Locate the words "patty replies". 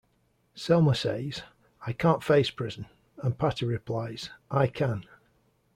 3.37-4.31